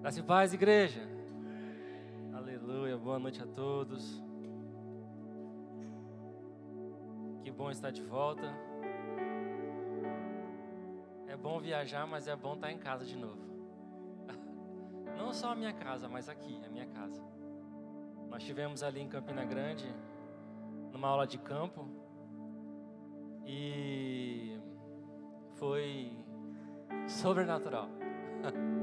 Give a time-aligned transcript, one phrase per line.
[0.00, 1.06] Graça e paz, igreja.
[2.32, 4.24] Aleluia, boa noite a todos.
[7.44, 8.50] Que bom estar de volta.
[11.28, 13.42] É bom viajar, mas é bom estar em casa de novo.
[15.18, 17.22] Não só a minha casa, mas aqui, a minha casa.
[18.30, 19.84] Nós tivemos ali em Campina Grande,
[20.92, 21.86] numa aula de campo,
[23.44, 24.58] e
[25.56, 26.10] foi
[27.06, 27.90] sobrenatural.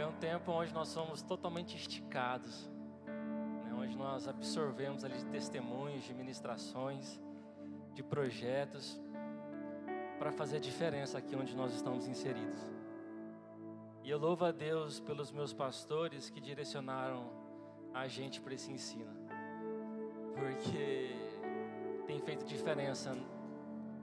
[0.00, 2.70] Foi um tempo onde nós somos totalmente esticados,
[3.06, 3.70] né?
[3.74, 7.20] onde nós absorvemos ali testemunhos, de ministrações,
[7.92, 8.98] de projetos,
[10.18, 12.58] para fazer a diferença aqui onde nós estamos inseridos.
[14.02, 17.30] E eu louvo a Deus pelos meus pastores que direcionaram
[17.92, 19.14] a gente para esse ensino,
[20.34, 21.14] porque
[22.06, 23.14] tem feito diferença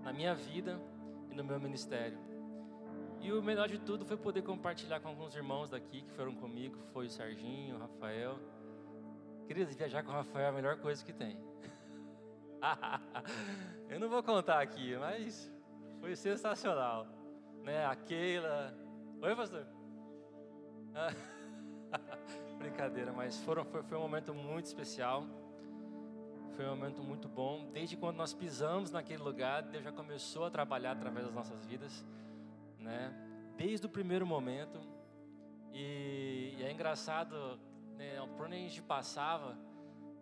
[0.03, 0.79] na minha vida
[1.31, 2.26] e no meu ministério.
[3.21, 6.77] E o melhor de tudo foi poder compartilhar com alguns irmãos daqui que foram comigo,
[6.93, 8.39] foi o Serginho, o Rafael.
[9.47, 11.37] Queridos, viajar com o Rafael é a melhor coisa que tem.
[13.89, 15.51] Eu não vou contar aqui, mas
[15.99, 17.07] foi sensacional.
[17.63, 17.85] Né?
[17.85, 18.73] A Keila.
[19.21, 19.65] Oi, pastor?
[22.57, 25.25] Brincadeira, mas foram, foi, foi um momento muito especial.
[26.55, 27.69] Foi um momento muito bom.
[27.71, 32.05] Desde quando nós pisamos naquele lugar, Deus já começou a trabalhar através das nossas vidas
[32.87, 33.13] né?
[33.57, 34.79] Desde o primeiro momento.
[35.73, 37.59] E, e é engraçado,
[37.97, 38.15] né?
[38.35, 39.57] Por onde a gente passava,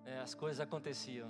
[0.04, 1.30] né, as coisas aconteciam.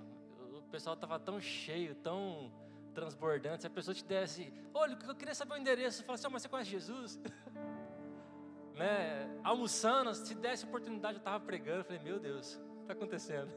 [0.57, 2.51] O pessoal estava tão cheio, tão
[2.93, 3.61] transbordante.
[3.61, 6.31] Se a pessoa te desse, olha, eu queria saber o endereço, eu falo assim, oh,
[6.31, 7.19] mas você conhece Jesus?
[8.73, 9.39] né?
[9.43, 11.79] Almoçando, se desse oportunidade, eu estava pregando.
[11.79, 13.51] Eu falei, meu Deus, o que está acontecendo?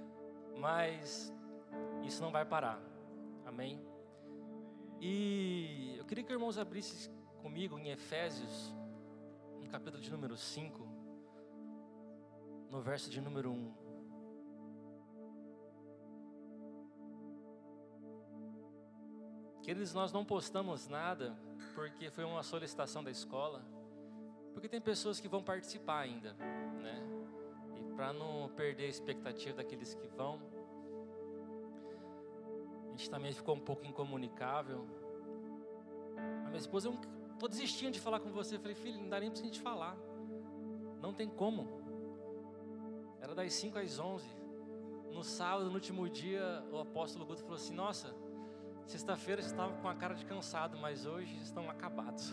[0.58, 1.32] Mas
[2.04, 2.80] isso não vai parar.
[3.46, 3.80] Amém?
[5.00, 7.10] E eu queria que os irmãos abrissem
[7.42, 8.72] comigo em Efésios,
[9.60, 10.88] no capítulo de número 5,
[12.70, 13.74] no verso de número 1.
[19.62, 21.36] Queridos, nós não postamos nada
[21.74, 23.64] porque foi uma solicitação da escola,
[24.52, 27.02] porque tem pessoas que vão participar ainda, né?
[27.76, 30.40] E para não perder a expectativa daqueles que vão,
[32.86, 34.86] a gente também ficou um pouco incomunicável.
[36.44, 38.54] A minha esposa, eu estou desistindo de falar com você.
[38.54, 39.96] Eu falei, filho, não dá nem para a gente falar.
[41.00, 41.82] Não tem como.
[43.20, 44.24] Era das 5 às 11.
[45.10, 48.14] No sábado, no último dia, o apóstolo Guto falou assim: Nossa,
[48.86, 52.32] sexta-feira estavam com a cara de cansado, mas hoje estão acabados.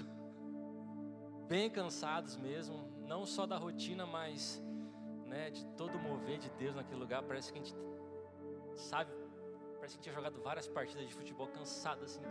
[1.50, 4.62] Bem cansados mesmo, não só da rotina, mas
[5.26, 7.24] né, de todo o mover de Deus naquele lugar.
[7.24, 7.76] Parece que a gente
[8.76, 9.12] sabe
[9.80, 12.22] Parece que tinha jogado várias partidas de futebol cansado assim.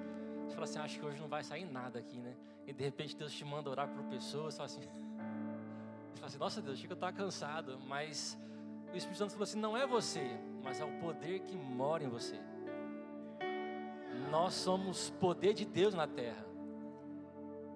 [0.48, 2.34] Você fala assim, acho que hoje não vai sair nada aqui, né?
[2.66, 4.80] E de repente Deus te manda orar por pessoas, você fala assim,
[6.10, 8.38] você fala assim, nossa Deus, achei que eu estava cansado, mas
[8.92, 12.08] o Espírito Santo falou assim, não é você, mas é o poder que mora em
[12.08, 12.40] você.
[14.30, 16.46] Nós somos poder de Deus na terra.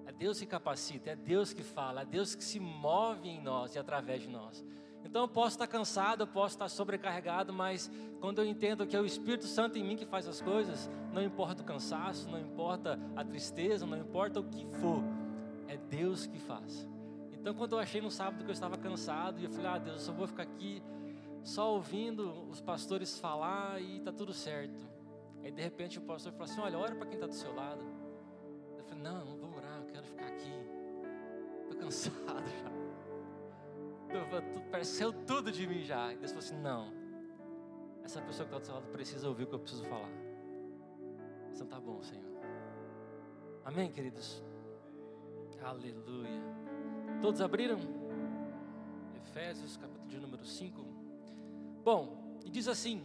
[0.07, 3.75] É Deus que capacita, é Deus que fala, é Deus que se move em nós
[3.75, 4.65] e através de nós.
[5.03, 8.99] Então eu posso estar cansado, eu posso estar sobrecarregado, mas quando eu entendo que é
[8.99, 12.99] o Espírito Santo em mim que faz as coisas, não importa o cansaço, não importa
[13.15, 15.03] a tristeza, não importa o que for,
[15.67, 16.87] é Deus que faz.
[17.33, 19.97] Então quando eu achei no sábado que eu estava cansado, e eu falei, ah Deus,
[19.97, 20.81] eu só vou ficar aqui
[21.43, 24.87] só ouvindo os pastores falar e está tudo certo.
[25.43, 27.83] Aí de repente o pastor falou assim, olha, ora para quem está do seu lado.
[28.77, 30.53] Eu falei, não, não vou orar, eu quero ficar aqui.
[31.63, 32.82] Estou cansado já
[34.71, 36.13] pareceu tudo de mim já.
[36.13, 36.93] E Deus falou assim: não,
[38.03, 40.11] essa pessoa que está do seu lado precisa ouvir o que eu preciso falar.
[41.53, 42.25] Então tá bom, Senhor.
[43.63, 44.43] Amém, queridos?
[45.61, 46.41] Aleluia.
[47.21, 47.79] Todos abriram?
[49.15, 50.85] Efésios, capítulo de número 5.
[51.83, 53.03] Bom, e diz assim: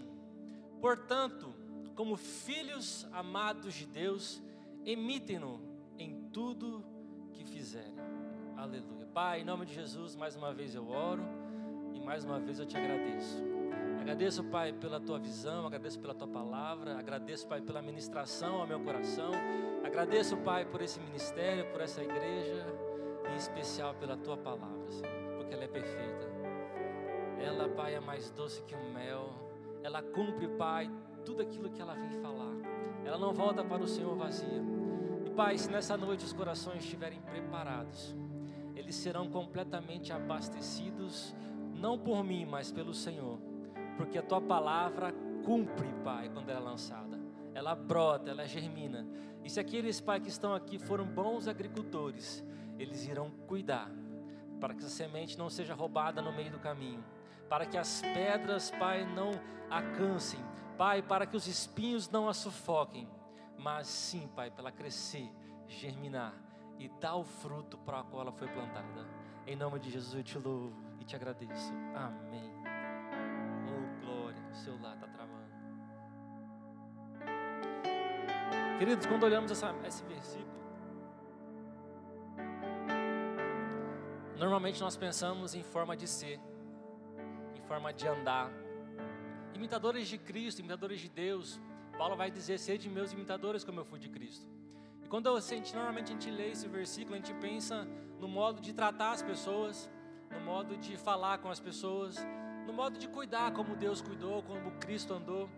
[0.81, 1.55] Portanto,
[1.95, 4.43] como filhos amados de Deus,
[4.85, 5.61] imitem-no
[5.99, 6.85] em tudo
[7.33, 7.98] que fizerem.
[8.59, 9.07] Aleluia.
[9.15, 11.23] Pai, em nome de Jesus, mais uma vez eu oro
[11.95, 13.41] e mais uma vez eu te agradeço.
[14.01, 18.81] Agradeço, Pai, pela tua visão, agradeço pela tua palavra, agradeço, Pai, pela ministração ao meu
[18.81, 19.31] coração,
[19.85, 22.67] agradeço, Pai, por esse ministério, por essa igreja,
[23.33, 26.27] em especial pela tua palavra, Senhor, porque ela é perfeita.
[27.41, 29.31] Ela, Pai, é mais doce que o mel,
[29.85, 30.91] ela cumpre, Pai,
[31.25, 32.57] tudo aquilo que ela vem falar,
[33.05, 34.65] ela não volta para o Senhor vazia.
[35.25, 38.17] E, Pai, se nessa noite os corações estiverem preparados,
[38.79, 41.35] eles serão completamente abastecidos,
[41.75, 43.37] não por mim, mas pelo Senhor,
[43.97, 45.13] porque a tua palavra
[45.45, 47.19] cumpre, Pai, quando ela é lançada.
[47.55, 49.05] Ela brota, ela germina.
[49.43, 52.45] E se aqueles, Pai, que estão aqui foram bons agricultores,
[52.79, 53.91] eles irão cuidar
[54.61, 57.05] para que essa semente não seja roubada no meio do caminho,
[57.49, 59.33] para que as pedras, Pai, não
[59.69, 60.41] a cansem,
[60.77, 63.09] Pai, para que os espinhos não a sufoquem,
[63.59, 65.29] mas sim, Pai, para ela crescer,
[65.67, 66.48] germinar
[66.79, 69.07] e dar o fruto para o qual ela foi plantada.
[69.47, 71.73] Em nome de Jesus eu te louvo e te agradeço.
[71.95, 72.53] Amém.
[73.67, 75.49] Oh, glória, o seu lar está travando.
[78.79, 80.59] Queridos, quando olhamos essa, esse versículo,
[84.39, 86.39] Normalmente nós pensamos em forma de ser,
[87.57, 88.53] em forma de andar.
[89.53, 91.61] Imitadores de Cristo, imitadores de Deus.
[91.99, 94.47] Paulo vai dizer: sede meus imitadores como eu fui de Cristo.
[95.09, 97.87] Quando a gente, normalmente a gente lê esse versículo, a gente pensa
[98.21, 99.91] no modo de tratar as pessoas,
[100.31, 102.17] no modo de falar com as pessoas,
[102.67, 105.49] no modo de cuidar como Deus cuidou, como Cristo andou.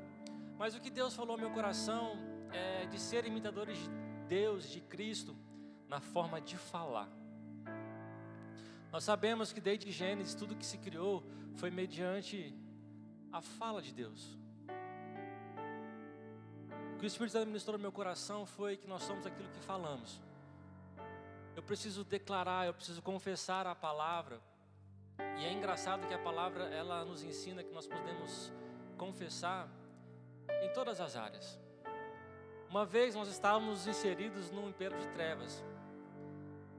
[0.57, 2.17] Mas o que Deus falou ao meu coração
[2.53, 3.91] é de ser imitadores de
[4.29, 5.37] Deus, de Cristo,
[5.89, 7.09] na forma de falar.
[8.93, 11.25] Nós sabemos que desde Gênesis tudo que se criou
[11.57, 12.55] foi mediante
[13.33, 14.39] a fala de Deus.
[17.01, 20.21] Que o Espírito Santo ministrou no meu coração foi que nós somos aquilo que falamos.
[21.57, 24.39] Eu preciso declarar, eu preciso confessar a palavra.
[25.39, 28.53] E é engraçado que a palavra ela nos ensina que nós podemos
[28.99, 29.67] confessar
[30.63, 31.59] em todas as áreas.
[32.69, 35.65] Uma vez nós estávamos inseridos num império de trevas.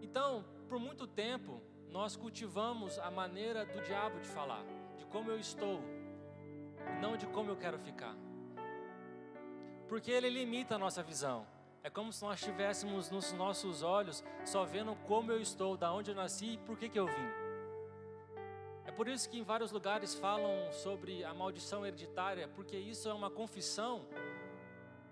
[0.03, 4.63] Então, por muito tempo, nós cultivamos a maneira do diabo de falar,
[4.99, 5.81] de como eu estou,
[7.01, 8.15] não de como eu quero ficar.
[9.91, 11.45] Porque ele limita a nossa visão.
[11.83, 16.11] É como se nós estivéssemos nos nossos olhos só vendo como eu estou, da onde
[16.11, 17.29] eu nasci e por que, que eu vim.
[18.85, 23.13] É por isso que em vários lugares falam sobre a maldição hereditária, porque isso é
[23.13, 24.05] uma confissão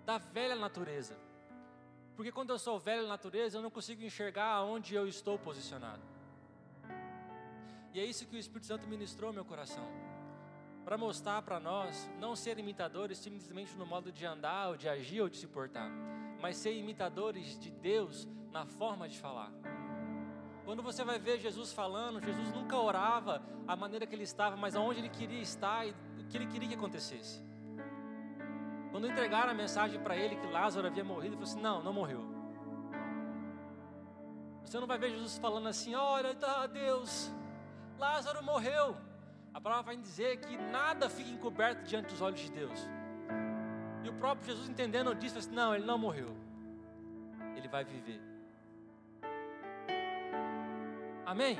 [0.06, 1.14] da velha natureza.
[2.16, 6.00] Porque quando eu sou velha natureza, eu não consigo enxergar aonde eu estou posicionado.
[7.92, 9.86] E é isso que o Espírito Santo ministrou ao meu coração.
[10.84, 15.20] Para mostrar para nós não ser imitadores simplesmente no modo de andar, ou de agir,
[15.20, 15.90] ou de se portar,
[16.40, 19.52] mas ser imitadores de Deus na forma de falar.
[20.64, 24.76] Quando você vai ver Jesus falando, Jesus nunca orava a maneira que ele estava, mas
[24.76, 27.42] aonde ele queria estar e o que ele queria que acontecesse.
[28.90, 31.92] Quando entregaram a mensagem para ele que Lázaro havia morrido, ele falou assim: Não, não
[31.92, 32.24] morreu.
[34.64, 37.30] Você não vai ver Jesus falando assim: Olha, tá, Deus,
[37.98, 38.96] Lázaro morreu.
[39.52, 42.88] A palavra vai dizer que nada fica encoberto diante dos olhos de Deus.
[44.02, 46.34] E o próprio Jesus entendendo disso, assim, não, ele não morreu.
[47.56, 48.20] Ele vai viver.
[51.26, 51.58] Amém?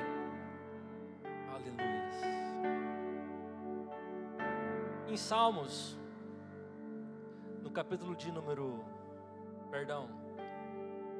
[1.53, 2.01] Aleluia.
[5.07, 5.97] Em Salmos,
[7.61, 8.83] no capítulo de número,
[9.69, 10.09] perdão,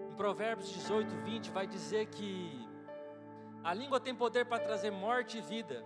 [0.10, 2.68] em Provérbios 18, 20, vai dizer que
[3.64, 5.86] a língua tem poder para trazer morte e vida.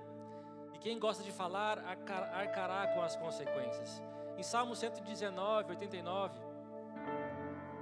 [0.85, 4.03] Quem gosta de falar arcará com as consequências.
[4.37, 6.39] Em Salmo 119, 89,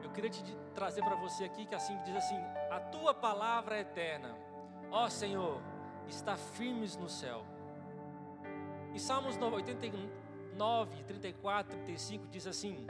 [0.01, 0.41] eu queria te
[0.73, 2.39] trazer para você aqui que assim diz assim:
[2.71, 4.33] A tua palavra é eterna,
[4.89, 5.61] ó Senhor,
[6.07, 7.43] está firmes no céu.
[8.93, 12.87] Em Salmos 89, 34, 35 diz assim: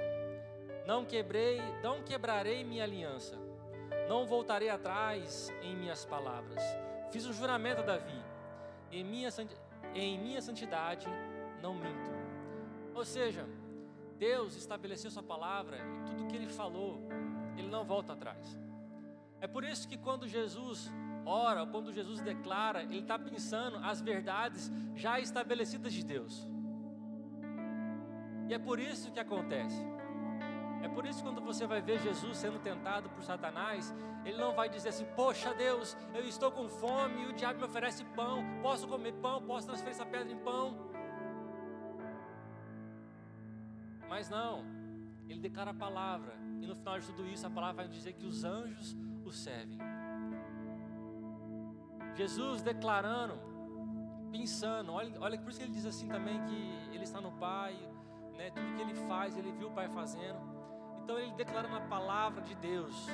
[0.86, 3.36] Não quebrei, não quebrarei minha aliança,
[4.08, 6.62] não voltarei atrás em minhas palavras.
[7.10, 8.24] Fiz um juramento a Davi,
[8.92, 9.32] em minha,
[9.94, 11.08] em minha santidade
[11.62, 12.12] não minto.
[12.94, 13.48] Ou seja,
[14.18, 17.00] Deus estabeleceu Sua palavra e tudo que Ele falou,
[17.58, 18.58] Ele não volta atrás.
[19.42, 20.92] É por isso que quando Jesus
[21.26, 26.48] ora, quando Jesus declara, Ele está pensando as verdades já estabelecidas de Deus.
[28.48, 29.84] E é por isso que acontece.
[30.84, 34.54] É por isso que quando você vai ver Jesus sendo tentado por Satanás, ele não
[34.54, 38.44] vai dizer assim: Poxa Deus, eu estou com fome e o diabo me oferece pão,
[38.62, 40.92] posso comer pão, posso transferir essa pedra em pão.
[44.10, 44.66] Mas não,
[45.28, 48.26] ele declara a palavra, e no final de tudo isso, a palavra vai dizer que
[48.26, 49.80] os anjos o servem.
[52.14, 53.40] Jesus declarando,
[54.32, 57.74] pensando, olha, olha por isso que ele diz assim também que ele está no Pai,
[58.38, 60.53] né, tudo que ele faz, ele viu o Pai fazendo.
[61.04, 63.08] Então ele declara na palavra de Deus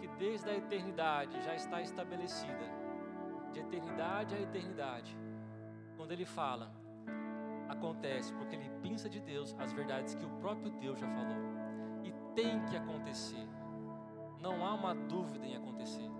[0.00, 2.68] que desde a eternidade já está estabelecida,
[3.52, 5.16] de eternidade a eternidade.
[5.96, 6.72] Quando ele fala,
[7.68, 11.36] acontece porque ele pensa de Deus as verdades que o próprio Deus já falou.
[12.02, 13.46] E tem que acontecer.
[14.40, 16.10] Não há uma dúvida em acontecer.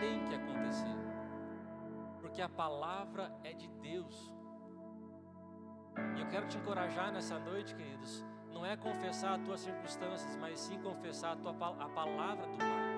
[0.00, 0.96] Tem que acontecer.
[2.20, 4.34] Porque a palavra é de Deus.
[6.16, 10.58] E eu quero te encorajar nessa noite, queridos, não é confessar as tuas circunstâncias, mas
[10.58, 12.96] sim confessar a, tua, a palavra do Pai.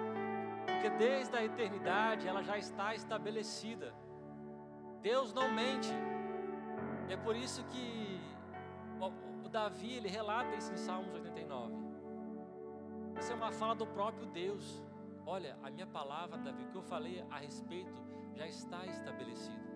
[0.66, 3.94] Porque desde a eternidade ela já está estabelecida.
[5.02, 5.92] Deus não mente.
[7.08, 8.20] É por isso que
[9.44, 11.74] o Davi ele relata isso em Salmos 89.
[13.18, 14.84] Isso é uma fala do próprio Deus.
[15.24, 18.00] Olha, a minha palavra, Davi, que eu falei a respeito
[18.34, 19.67] já está estabelecido.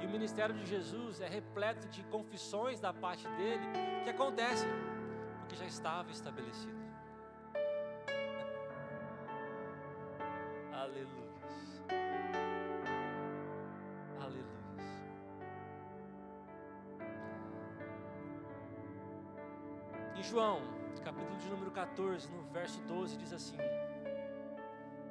[0.00, 3.64] E o ministério de Jesus é repleto de confissões da parte dele
[4.02, 4.68] que acontecem,
[5.40, 6.84] porque já estava estabelecido.
[10.72, 11.32] Aleluia.
[14.20, 14.44] Aleluia.
[20.16, 20.60] Em João,
[21.04, 23.56] capítulo de número 14, no verso 12, diz assim: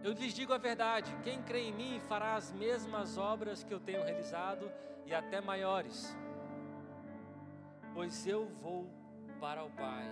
[0.04, 3.80] eu lhes digo a verdade: quem crê em mim fará as mesmas obras que eu
[3.80, 4.70] tenho realizado
[5.06, 6.16] e até maiores,
[7.94, 8.90] pois eu vou
[9.40, 10.06] para o Pai.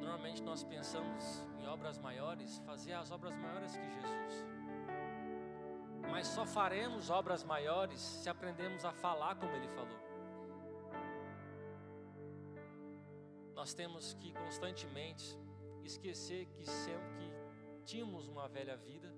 [0.00, 4.46] Normalmente nós pensamos em obras maiores, fazer as obras maiores que Jesus.
[6.10, 9.98] Mas só faremos obras maiores se aprendemos a falar como Ele falou.
[13.54, 15.36] Nós temos que constantemente
[15.88, 17.26] esquecer que, que
[17.84, 19.12] tínhamos uma velha vida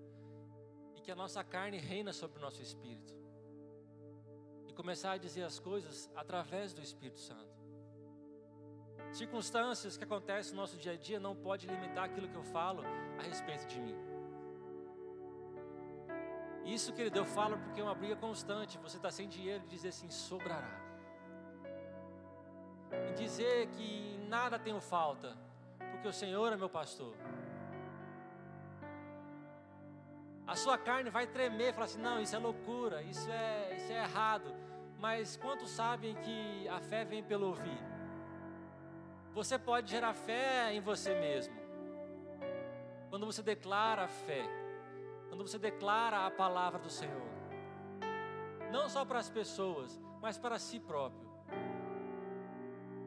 [0.97, 3.15] e que a nossa carne reina sobre o nosso espírito.
[4.69, 7.59] E começar a dizer as coisas através do Espírito Santo.
[9.13, 12.83] Circunstâncias que acontecem no nosso dia a dia não pode limitar aquilo que eu falo
[13.19, 13.97] a respeito de mim.
[16.65, 18.79] Isso, querido, eu falo porque é uma briga constante.
[18.79, 20.79] Você está sem dinheiro e dizer assim: sobrará.
[23.09, 25.37] E dizer que nada tenho falta
[26.01, 27.15] porque o Senhor é meu pastor.
[30.47, 34.03] A sua carne vai tremer, falar assim: não, isso é loucura, isso é, isso é
[34.03, 34.51] errado.
[34.99, 37.79] Mas quantos sabem que a fé vem pelo ouvir?
[39.35, 41.55] Você pode gerar fé em você mesmo.
[43.11, 44.43] Quando você declara a fé,
[45.29, 47.31] quando você declara a palavra do Senhor,
[48.73, 51.29] não só para as pessoas, mas para si próprio.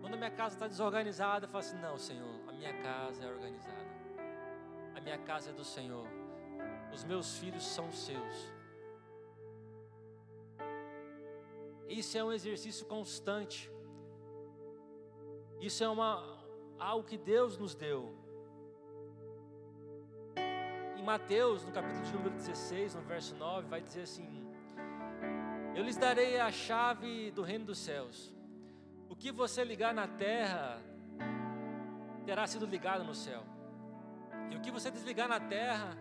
[0.04, 3.86] Quando a minha casa está desorganizada, eu falo assim: não, Senhor, minha casa é organizada.
[4.96, 6.08] A minha casa é do Senhor.
[6.94, 8.36] Os meus filhos são seus.
[11.88, 13.72] Isso é um exercício constante.
[15.60, 16.10] Isso é uma
[16.80, 18.14] algo que Deus nos deu.
[20.98, 24.30] Em Mateus, no capítulo de número 16, no verso 9, vai dizer assim:
[25.76, 28.34] Eu lhes darei a chave do reino dos céus.
[29.14, 30.82] O que você ligar na terra
[32.26, 33.44] terá sido ligado no céu.
[34.50, 35.96] E o que você desligar na terra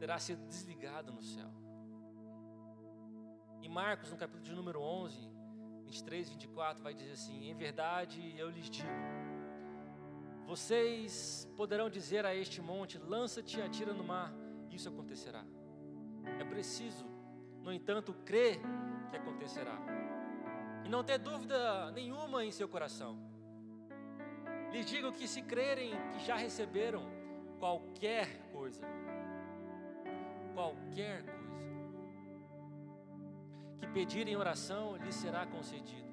[0.00, 1.48] terá sido desligado no céu.
[3.62, 5.20] Em Marcos, no capítulo de número 11,
[5.84, 8.88] 23, 24, vai dizer assim: Em verdade eu lhes digo,
[10.44, 14.34] vocês poderão dizer a este monte: lança-te e atira no mar,
[14.68, 15.44] isso acontecerá.
[16.40, 17.06] É preciso,
[17.62, 18.60] no entanto, crer
[19.10, 19.78] que acontecerá.
[20.84, 23.18] E não ter dúvida nenhuma em seu coração.
[24.72, 27.04] Lhes digo que se crerem que já receberam
[27.58, 28.86] qualquer coisa,
[30.54, 31.42] qualquer coisa,
[33.78, 36.10] que pedirem oração, lhes será concedido.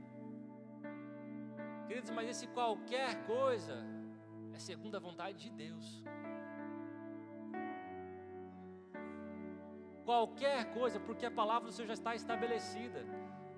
[1.87, 3.77] Queridos, mas esse qualquer coisa
[4.53, 6.03] é segundo a vontade de Deus.
[10.03, 13.05] Qualquer coisa, porque a palavra do Senhor já está estabelecida.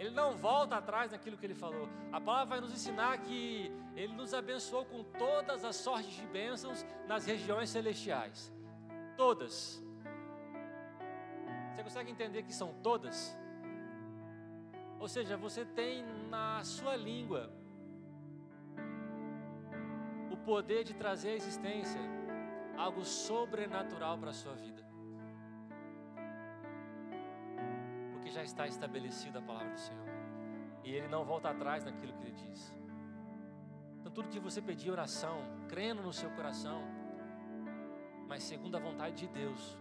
[0.01, 1.87] Ele não volta atrás naquilo que ele falou.
[2.11, 6.83] A palavra vai nos ensinar que ele nos abençoou com todas as sortes de bênçãos
[7.07, 8.51] nas regiões celestiais.
[9.15, 9.79] Todas.
[11.75, 13.37] Você consegue entender que são todas?
[14.99, 17.53] Ou seja, você tem na sua língua
[20.31, 22.01] o poder de trazer à existência
[22.75, 24.90] algo sobrenatural para a sua vida.
[28.31, 30.07] Já está estabelecida a palavra do Senhor.
[30.83, 32.73] E Ele não volta atrás naquilo que Ele diz.
[33.99, 35.37] Então, tudo que você pedir oração,
[35.69, 36.81] crendo no seu coração,
[38.27, 39.77] mas segundo a vontade de Deus,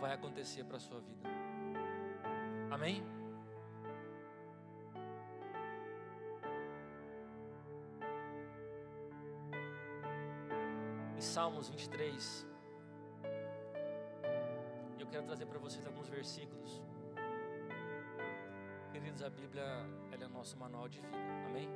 [0.00, 1.28] vai acontecer para a sua vida.
[2.70, 3.02] Amém?
[11.16, 12.46] Em Salmos 23,
[15.06, 16.82] eu quero trazer para vocês alguns versículos.
[18.92, 19.62] Queridos, a Bíblia
[20.10, 21.16] ela é nosso manual de vida.
[21.46, 21.68] Amém?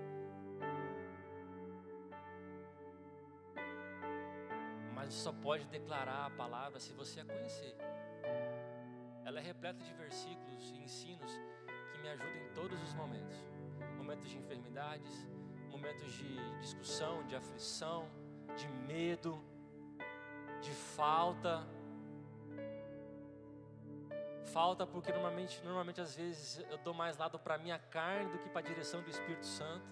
[4.95, 7.77] Mas você só pode declarar a palavra se você a conhecer.
[9.25, 11.31] Ela é repleta de versículos e ensinos
[11.93, 13.37] que me ajudam em todos os momentos.
[13.97, 15.29] Momentos de enfermidades,
[15.71, 18.09] momentos de discussão, de aflição,
[18.57, 19.41] de medo,
[20.61, 21.65] de falta.
[24.53, 28.49] Falta porque normalmente, normalmente às vezes eu dou mais lado para minha carne do que
[28.49, 29.87] para a direção do Espírito Santo.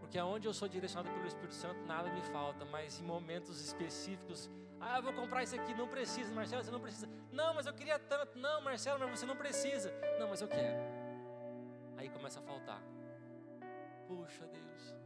[0.00, 4.50] Porque aonde eu sou direcionado pelo Espírito Santo, nada me falta, mas em momentos específicos,
[4.80, 7.08] ah, eu vou comprar isso aqui, não precisa, Marcelo, você não precisa.
[7.32, 8.38] Não, mas eu queria tanto.
[8.38, 9.92] Não, Marcelo, mas você não precisa.
[10.18, 10.78] Não, mas eu quero.
[11.96, 12.82] Aí começa a faltar.
[14.06, 14.96] Puxa Deus.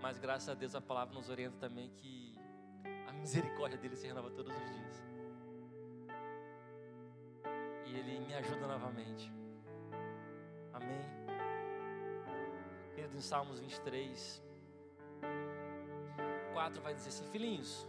[0.00, 2.38] Mas graças a Deus a palavra nos orienta também que
[3.06, 5.17] a misericórdia dele se renova todos os dias.
[7.88, 9.32] E ele me ajuda novamente.
[10.72, 11.00] Amém.
[12.94, 14.42] Querido, em Salmos 23,
[16.52, 17.86] 4 vai dizer assim: Filhinhos,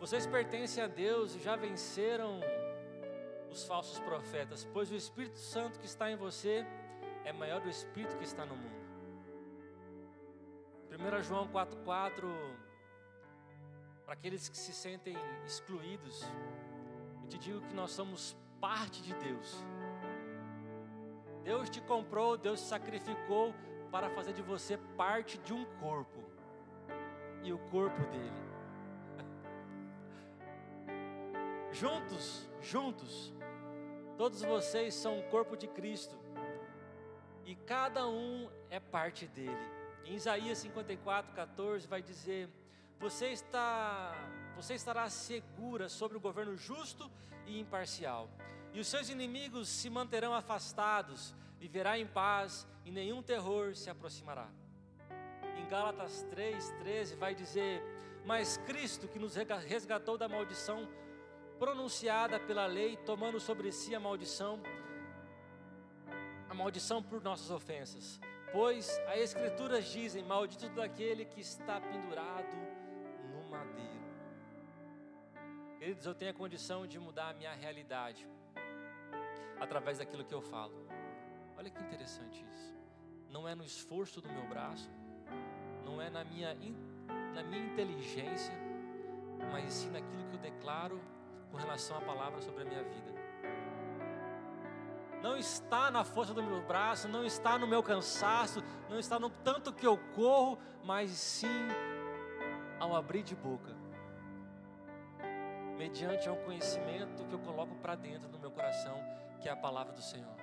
[0.00, 2.40] vocês pertencem a Deus e já venceram
[3.50, 6.66] os falsos profetas, pois o Espírito Santo que está em você
[7.24, 8.82] é maior do Espírito que está no mundo.
[10.90, 12.24] 1 João 4,4
[14.04, 16.22] Para aqueles que se sentem excluídos,
[17.32, 19.64] te digo que nós somos parte de Deus.
[21.42, 23.54] Deus te comprou, Deus te sacrificou
[23.90, 26.22] para fazer de você parte de um corpo
[27.42, 28.42] e o corpo dele.
[31.72, 33.32] juntos, juntos,
[34.18, 36.18] todos vocês são o corpo de Cristo
[37.46, 39.72] e cada um é parte dele.
[40.04, 42.50] Em Isaías 54, 14 vai dizer:
[43.00, 44.14] Você está,
[44.62, 47.10] você estará segura sobre o governo justo
[47.46, 48.30] e imparcial,
[48.72, 54.48] e os seus inimigos se manterão afastados, viverá em paz e nenhum terror se aproximará.
[55.58, 57.82] Em Gálatas 3:13 vai dizer:
[58.24, 60.88] Mas Cristo que nos resgatou da maldição
[61.58, 64.62] pronunciada pela lei, tomando sobre si a maldição,
[66.48, 68.20] a maldição por nossas ofensas.
[68.52, 72.56] Pois as Escrituras dizem: Maldito daquele que está pendurado
[73.32, 74.01] no madeiro.
[75.82, 78.24] Queridos, eu tenho a condição de mudar a minha realidade
[79.58, 80.72] através daquilo que eu falo.
[81.58, 82.72] Olha que interessante isso.
[83.28, 84.88] Não é no esforço do meu braço,
[85.84, 86.54] não é na minha,
[87.34, 88.54] na minha inteligência,
[89.50, 91.00] mas sim naquilo que eu declaro
[91.50, 93.12] com relação à palavra sobre a minha vida.
[95.20, 99.30] Não está na força do meu braço, não está no meu cansaço, não está no
[99.30, 101.66] tanto que eu corro, mas sim
[102.78, 103.81] ao abrir de boca,
[105.76, 108.96] mediante ao conhecimento que eu coloco para dentro do meu coração,
[109.40, 110.36] que é a palavra do Senhor.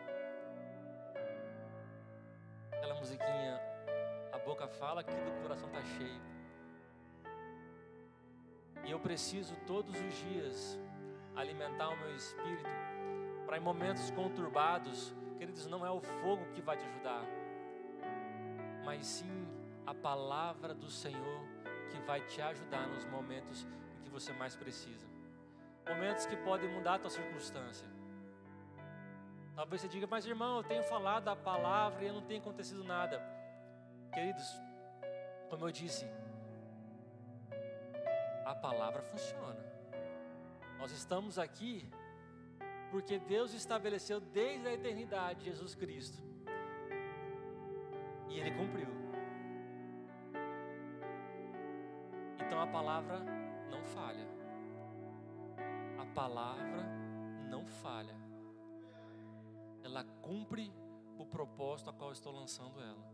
[2.72, 3.60] Aquela musiquinha,
[4.32, 6.22] a boca fala que do coração está cheio.
[8.86, 10.80] E eu preciso todos os dias
[11.36, 12.70] alimentar o meu espírito,
[13.46, 17.24] para em momentos conturbados, queridos, não é o fogo que vai te ajudar,
[18.84, 19.48] mas sim
[19.86, 21.42] a palavra do Senhor
[21.90, 23.66] que vai te ajudar nos momentos
[23.98, 25.09] em que você mais precisa.
[25.90, 27.88] Momentos que podem mudar a tua circunstância.
[29.56, 33.22] Talvez você diga, mas irmão, eu tenho falado a palavra e não tem acontecido nada.
[34.14, 34.48] Queridos,
[35.50, 36.06] como eu disse,
[38.46, 39.60] a palavra funciona.
[40.78, 41.90] Nós estamos aqui
[42.92, 46.24] porque Deus estabeleceu desde a eternidade Jesus Cristo.
[48.30, 48.88] E Ele cumpriu.
[52.40, 53.39] Então a palavra
[56.10, 56.86] palavra
[57.50, 58.16] não falha.
[59.84, 60.72] Ela cumpre
[61.18, 63.10] o propósito a qual estou lançando ela.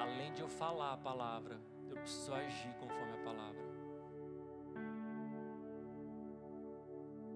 [0.00, 3.62] Além de eu falar a palavra, eu preciso agir conforme a palavra.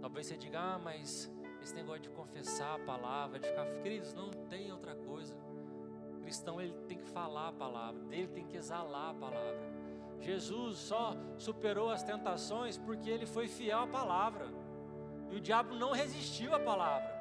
[0.00, 1.30] Talvez você diga, ah, mas
[1.62, 5.36] esse negócio de confessar a palavra, de ficar, queridos, não tem outra coisa.
[6.16, 9.75] O cristão ele tem que falar a palavra, dele tem que exalar a palavra.
[10.20, 14.46] Jesus só superou as tentações porque ele foi fiel à palavra.
[15.30, 17.14] E o diabo não resistiu à palavra.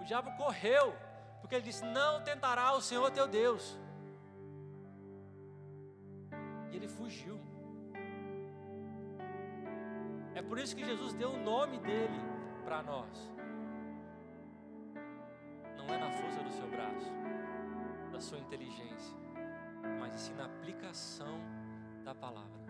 [0.00, 0.94] O diabo correu,
[1.40, 3.78] porque ele disse: Não tentará o Senhor teu Deus.
[6.70, 7.40] E ele fugiu.
[10.34, 12.20] É por isso que Jesus deu o nome dele
[12.64, 13.30] para nós.
[15.76, 17.12] Não é na força do seu braço,
[18.10, 19.16] da sua inteligência,
[20.00, 21.38] mas sim na aplicação
[22.04, 22.62] da palavra.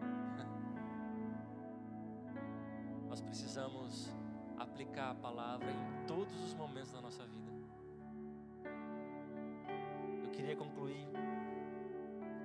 [3.08, 4.12] Nós precisamos
[4.58, 7.52] aplicar a palavra em todos os momentos da nossa vida.
[10.24, 11.06] Eu queria concluir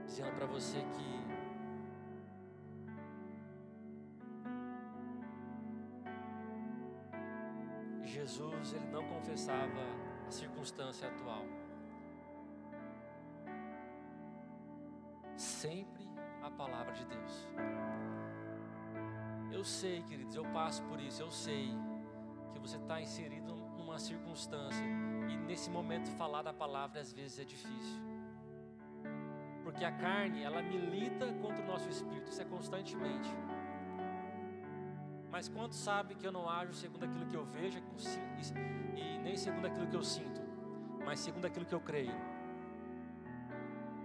[0.05, 1.23] dizendo para você que
[8.05, 9.81] Jesus ele não confessava
[10.27, 11.45] a circunstância atual.
[15.63, 16.03] Sempre
[16.41, 17.33] a palavra de Deus.
[19.49, 21.65] Eu sei, queridos, eu passo por isso, eu sei
[22.51, 24.83] que você está inserido numa circunstância
[25.31, 28.01] e nesse momento falar da palavra às vezes é difícil.
[29.63, 33.31] Porque a carne, ela milita contra o nosso espírito, isso é constantemente.
[35.31, 37.79] Mas quanto sabe que eu não ajo segundo aquilo que eu vejo
[38.97, 40.41] e nem segundo aquilo que eu sinto,
[41.05, 42.15] mas segundo aquilo que eu creio?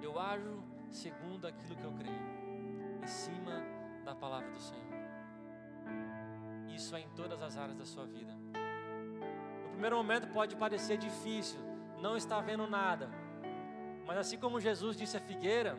[0.01, 3.63] Eu ajo segundo aquilo que eu creio, em cima
[4.05, 4.85] da palavra do Senhor.
[6.69, 8.33] Isso é em todas as áreas da sua vida.
[8.33, 11.59] No primeiro momento pode parecer difícil,
[12.01, 13.09] não está vendo nada.
[14.07, 15.77] Mas assim como Jesus disse à figueira,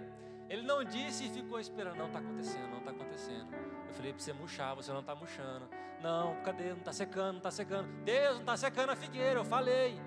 [0.49, 3.47] ele não disse e ficou esperando, não está acontecendo, não está acontecendo.
[3.87, 5.69] Eu falei para você murchar, você não está murchando.
[6.01, 6.69] Não, cadê?
[6.69, 7.87] Não está secando, não está secando.
[8.03, 9.99] Deus não está secando a figueira, eu falei.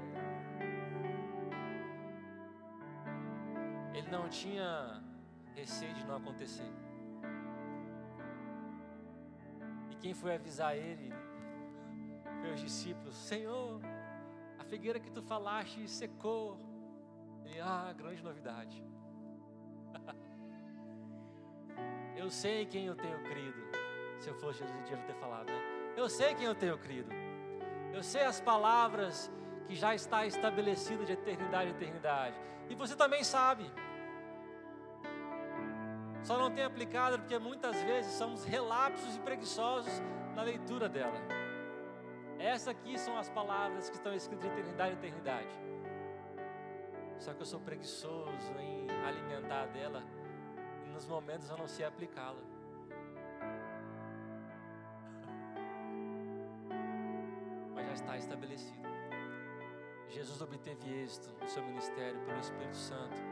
[4.03, 5.01] Ele não tinha
[5.55, 6.71] receio de não acontecer.
[9.91, 11.13] E quem foi avisar ele?
[12.43, 13.81] Meus discípulos, Senhor,
[14.59, 16.59] a figueira que tu falaste secou.
[17.45, 18.85] Ele, ah, grande novidade.
[22.17, 23.61] Eu sei quem eu tenho crido.
[24.21, 25.95] Se eu fosse Jesus, eu ter falado, né?
[25.97, 27.11] Eu sei quem eu tenho crido.
[27.93, 29.33] Eu sei as palavras
[29.67, 32.37] que já está estabelecido de eternidade em eternidade.
[32.69, 33.69] E você também sabe.
[36.23, 39.93] Só não tem aplicado porque muitas vezes somos relapsos e preguiçosos
[40.35, 41.21] na leitura dela.
[42.39, 45.49] Essas aqui são as palavras que estão escritas de eternidade em eternidade.
[47.19, 50.03] Só que eu sou preguiçoso em alimentar dela
[50.93, 52.39] nos momentos eu não sei aplicá-la.
[57.75, 58.83] Mas já está estabelecido.
[60.09, 63.32] Jesus obteve êxito no seu ministério pelo Espírito Santo.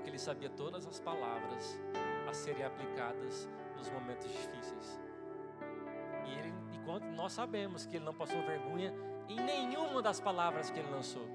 [0.00, 1.78] Porque ele sabia todas as palavras
[2.26, 4.98] a serem aplicadas nos momentos difíceis.
[6.24, 8.94] E ele, enquanto nós sabemos que ele não passou vergonha
[9.28, 11.28] em nenhuma das palavras que ele lançou.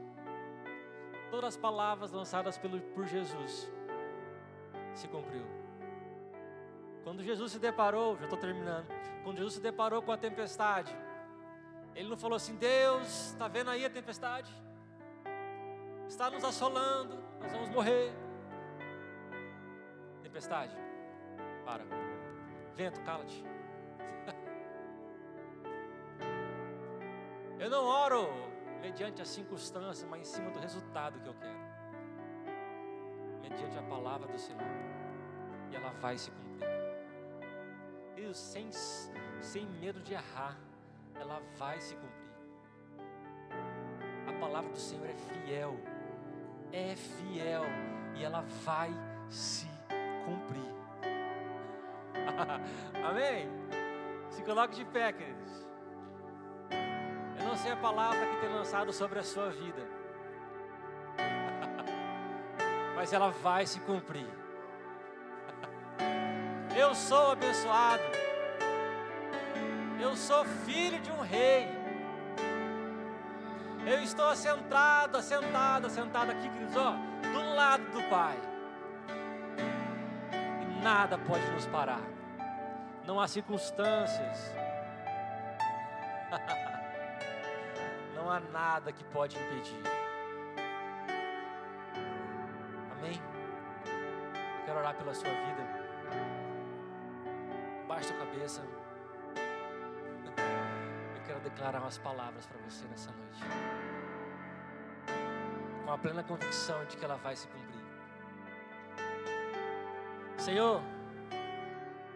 [1.30, 3.72] Todas as palavras lançadas pelo, por Jesus
[4.96, 5.46] se cumpriu.
[7.04, 8.88] Quando Jesus se deparou, já estou terminando.
[9.24, 10.92] Quando Jesus se deparou com a tempestade,
[11.94, 14.52] ele não falou assim: Deus, está vendo aí a tempestade?
[16.08, 18.25] Está nos assolando, nós vamos morrer.
[20.36, 20.76] Tempestade,
[21.64, 21.86] para.
[22.76, 23.42] Vento, cala-te.
[27.58, 28.28] Eu não oro
[28.82, 31.58] mediante as circunstâncias, mas em cima do resultado que eu quero
[33.44, 34.62] mediante a palavra do Senhor.
[35.72, 36.68] E ela vai se cumprir.
[38.18, 38.70] E sem,
[39.40, 40.58] sem medo de errar,
[41.14, 42.12] ela vai se cumprir.
[44.28, 45.80] A palavra do Senhor é fiel.
[46.74, 47.64] É fiel.
[48.16, 48.92] E ela vai
[49.30, 49.75] se
[50.26, 50.76] cumprir.
[53.08, 53.48] Amém?
[54.30, 55.66] Se coloque de pé, queridos.
[57.40, 59.88] Eu não sei a palavra que tem lançado sobre a sua vida
[62.96, 64.28] mas ela vai se cumprir.
[66.76, 68.04] Eu sou abençoado.
[70.00, 71.68] Eu sou filho de um rei.
[73.86, 76.96] Eu estou assentado, assentado, assentado aqui, queridos, ó,
[77.32, 78.38] do lado do Pai.
[80.86, 82.02] Nada pode nos parar.
[83.08, 84.54] Não há circunstâncias.
[88.14, 89.82] Não há nada que pode impedir.
[94.66, 95.64] quero orar pela sua vida.
[97.88, 98.62] Baixa a cabeça.
[101.16, 103.42] Eu quero declarar umas palavras para você nessa noite.
[105.84, 107.85] Com a plena convicção de que ela vai se cumprir.
[110.46, 110.80] Senhor,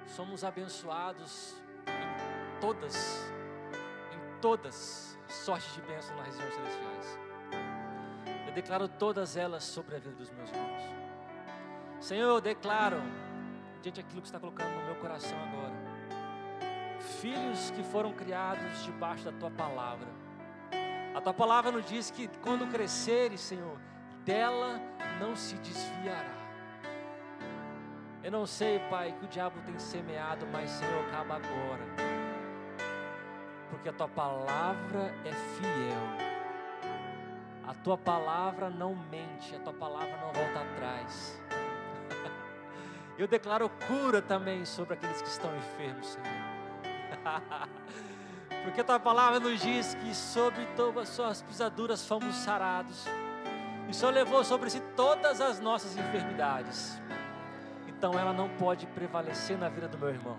[0.06, 3.34] somos abençoados em todas,
[4.14, 7.20] em todas sortes de bênçãos nas regiões celestiais.
[8.46, 10.84] Eu declaro todas elas sobre a vida dos meus irmãos.
[12.00, 13.02] Senhor, eu declaro,
[13.82, 15.74] diante daquilo que está colocando no meu coração agora,
[17.20, 20.08] filhos que foram criados debaixo da tua palavra.
[21.16, 23.80] A tua palavra nos diz que quando cresceres, Senhor,
[24.24, 24.80] dela
[25.20, 26.39] não se desviará.
[28.30, 31.84] Eu não sei, Pai, que o diabo tem semeado, mas, Senhor, acaba agora.
[33.72, 35.98] Porque a tua palavra é fiel.
[37.68, 41.42] A tua palavra não mente, a tua palavra não volta atrás.
[43.18, 46.28] Eu declaro cura também sobre aqueles que estão enfermos, Senhor.
[48.64, 53.08] Porque a tua palavra nos diz que sobre todas as suas pisaduras fomos sarados.
[53.88, 57.02] E o Senhor levou sobre si todas as nossas enfermidades.
[58.00, 60.38] Então ela não pode prevalecer na vida do meu irmão.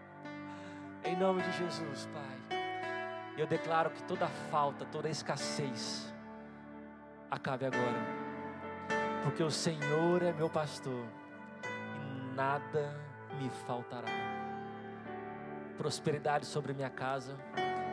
[1.04, 2.58] em nome de Jesus, Pai.
[3.36, 6.10] Eu declaro que toda falta, toda escassez
[7.30, 7.98] acabe agora.
[9.22, 11.04] Porque o Senhor é meu pastor
[11.66, 12.98] e nada
[13.38, 14.08] me faltará.
[15.76, 17.36] Prosperidade sobre minha casa,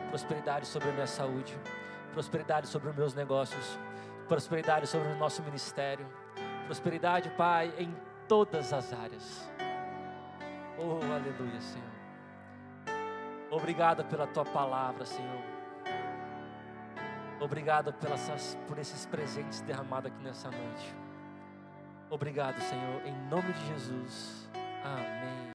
[0.08, 1.54] prosperidade sobre minha saúde,
[2.14, 3.78] prosperidade sobre meus negócios,
[4.26, 6.06] prosperidade sobre o nosso ministério,
[6.66, 7.94] prosperidade, Pai, em
[8.28, 9.50] todas as áreas.
[10.78, 11.94] Oh, aleluia, Senhor.
[13.50, 15.42] Obrigado pela tua palavra, Senhor.
[17.40, 20.96] Obrigado pelas, por esses presentes derramados aqui nessa noite.
[22.10, 24.48] Obrigado, Senhor, em nome de Jesus.
[24.82, 25.44] Amém.